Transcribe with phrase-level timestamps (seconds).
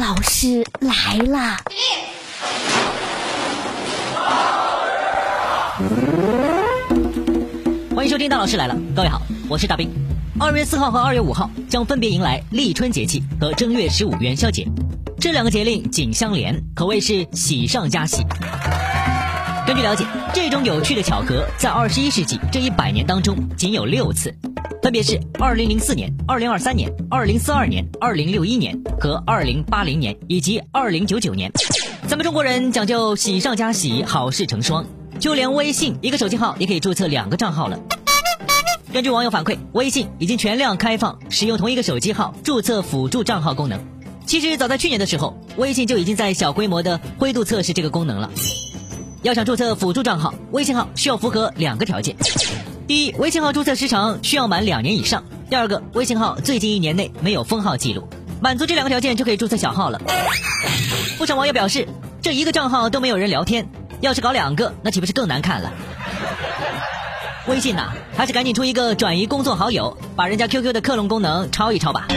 [0.00, 1.58] 老师来啦！
[7.94, 9.90] 欢迎收听大老师来了，各位好，我是大兵。
[10.38, 14.66] 二月四号和二月五号将分别迎来立春节气和正月十五元宵节，
[15.18, 18.24] 这两个节令紧相连，可谓是喜上加喜。
[19.66, 24.34] 根据了解，这种有趣的巧合在二十一世纪这一百年当中仅有六次，
[24.90, 31.48] 分别是二零零四年、二零二三年、二零四二年、二零六一年和二零八零年以及二零九九年。
[32.08, 34.84] 咱们中国人讲究喜上加喜，好事成双。
[35.20, 37.78] 就连微信一个手机号也可以注册两个账号了。
[38.92, 43.80] 根据网友反馈，微信已经全量开放使用同一个手机号注册辅助账号功能。
[44.26, 48.28] 其实早在去年的时候，微信就已经在小规模的灰度测试这个功能了。
[49.22, 52.16] 要想注册辅助账号，微信号需要符合两个条件：
[52.90, 58.08] 第一，微信号注册时长需要满两年以上；第二个，微信号最近一年内没有封号记录。
[58.40, 60.02] 满足这两个条件就可以注册小号了。
[61.16, 61.86] 不少网友表示，
[62.20, 63.64] 这一个账号都没有人聊天。
[64.00, 65.72] 要是搞两个，那岂不是更难看了？
[67.46, 72.08] 微信呐，还是赶紧出一个转移工作好友，把人家 QQ 的克隆功能抄一抄吧。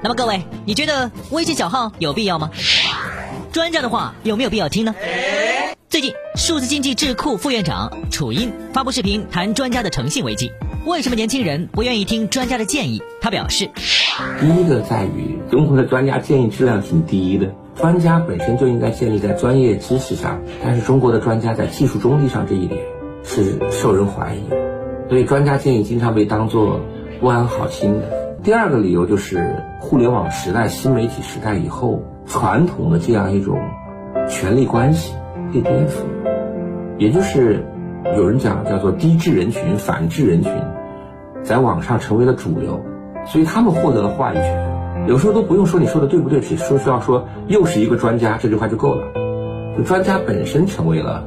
[0.00, 2.50] 那么各位，你觉得微信小号有必要吗？
[3.50, 4.94] 专家的话有没有必要听呢？
[6.40, 10.50] 数字经济智库副院长楚英发布视频谈专家的诚信危机。
[10.86, 13.02] 为什么年轻人不愿意听专家的建议？
[13.20, 13.68] 他表示，
[14.40, 17.54] 第一个在于中国的专家建议质量挺低的。
[17.74, 22.80] 专家本身就应该建立在专业知识上，但是中国的专家在技术中立上这一点
[23.22, 24.48] 是受人怀疑，
[25.10, 26.80] 所以专家建议经常被当作
[27.20, 28.38] 不安好心的。
[28.42, 33.60] 第二个理由就是互联网时代、新媒体时代以后，传统的这样一种
[34.30, 35.12] 权力关系
[35.52, 35.92] 被颠覆，
[37.00, 37.64] 也就是
[38.14, 40.52] 有人讲叫做低智人群、反智人群，
[41.42, 42.78] 在网上成为了主流，
[43.26, 45.06] 所以他们获得了话语权。
[45.08, 49.06] 有时候都不用说你说的对不对，只说需要说又是一个专家这句话就够了，
[49.78, 51.24] 就专家本身成为了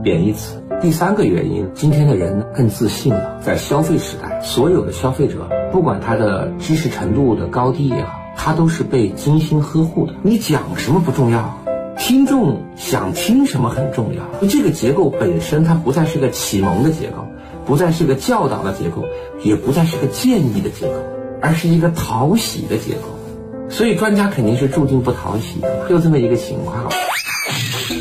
[0.00, 0.62] 贬义词。
[0.80, 10.14] 第三个原因，今天的人更自信了，在消费时代，所有的消费者不管他的知识程度的高低也好，他都是被精心呵护的。
[10.22, 11.52] 你讲什么不重要，
[11.98, 14.22] 听众想听什么很重要。
[14.48, 17.26] 这个结构本身它不再是个启蒙的结构，
[17.64, 19.04] 不再是个教导的结构，
[19.42, 20.94] 也不再是个建议的结构，
[21.40, 23.00] 而是一个讨喜的结构。
[23.68, 26.88] 所以专家肯定是注定不讨喜的，就这么一个情况。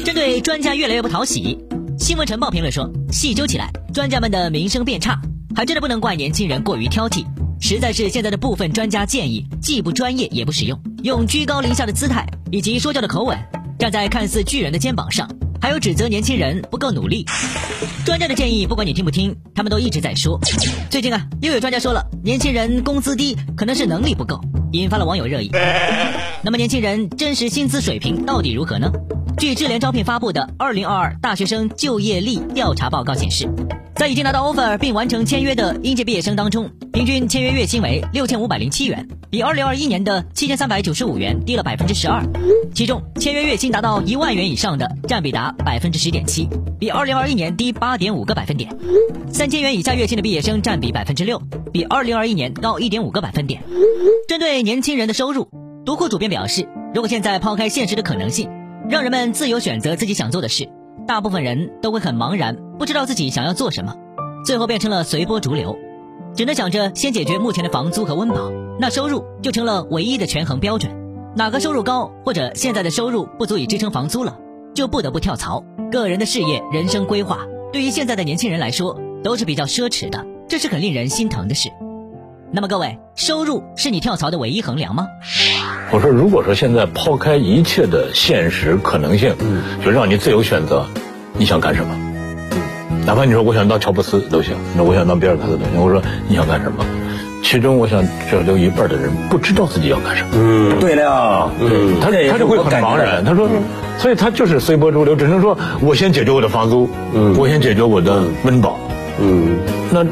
[0.03, 1.57] 针对专家越来越不讨喜，
[1.97, 5.19] 新闻晨报评论说，细究起来，专家们的名声变差，
[5.55, 7.25] 还真的不能怪年轻人过于挑剔，
[7.59, 13.35] 实在是现在的部分专家建议既不专业也不实用，用居高临下的姿态以及说教的口吻，
[13.78, 15.30] 站在看似巨人的肩膀上，
[15.62, 17.25] 还有指责年轻人不够努力。
[18.06, 20.40] 专家的建议不管你听不听，他们都一直在说。
[20.90, 24.40] 最近啊，又有专家说了，年轻人工资低可能是能力不够。
[24.72, 25.50] 引发了网友热议。
[26.41, 28.91] 那么年轻人真实薪资水平到底如何呢？
[29.38, 33.50] 据智联招聘发布的《二零二二大学生就业力调查报告》显示，
[33.95, 42.22] 在已经拿到 offer 并完成签约的应届毕业生当中，平均签约月薪为六千五百零七元，比二零二一年的七千三百九十五元低了百分之十二。
[42.73, 48.69] 其中，签约月薪达到一万元以上的占比达百分之十点七，比二零二一年低八点五个百分点。
[49.31, 51.41] 三千元以下月薪的毕业生占比百分之六，
[51.72, 53.63] 比二零二一年高一点五个百分点。
[54.28, 55.47] 针对年轻人的收入，
[55.85, 58.50] 读库主编表示，如果现在抛开现实的可能性，
[58.89, 60.67] 让人们自由选择自己想做的事，
[61.07, 63.96] 大部分人都会很茫然，不知道自己想要做什么，
[64.46, 65.78] 最后变成了随波逐流，
[66.36, 70.91] 只能想着先解决目前的房租和温饱，那收入就成了唯一的权衡标准。
[71.35, 74.38] 哪个收入高，或者现在的收入不足以支撑房租了，
[74.74, 75.64] 就不得不跳槽。
[75.91, 77.40] 个人的事业、人生规划，
[77.72, 81.69] 对于现在的年轻人来说，都是比较奢侈的，这是很令人心疼的事。
[82.52, 85.08] 那么各位，收入是你跳槽的唯一衡量吗？
[85.91, 90.85] 我说，如果说现在抛开一切的现实可能性，嗯，就让你自由选择，
[91.38, 92.04] 你想干什么？
[93.05, 95.81] 哪怕你说我想当乔布斯都行，那我想当比尔盖茨都行。
[95.81, 96.84] 我说你想干什么？
[97.43, 100.29] 其中我想，只有一半的人不知道自己要干什么。
[100.34, 103.23] 嗯，对了，嗯，他他就会很茫然。
[103.23, 103.47] 他说，
[103.99, 108.79] 所以他就是随波逐流，只能说我先解决我的房租，嗯，我先解决我的温饱，
[109.19, 109.58] 嗯，
[109.91, 110.05] 那。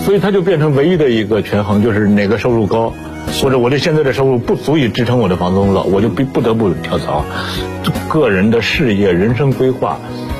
[0.00, 2.94] 所以他就变成唯一的一个权衡，就是哪个收入高，
[3.42, 7.26] 或者我这现在的收入不足以支撑我的房租了，我就不不得不跳槽。
[8.08, 9.98] 个人的事业、人生规划，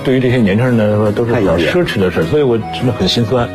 [0.08, 3.46] 对于这些年轻人来说都是很奢侈的事，所以我真的很心酸。